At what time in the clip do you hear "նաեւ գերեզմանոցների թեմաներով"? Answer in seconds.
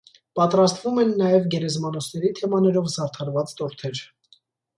1.19-2.89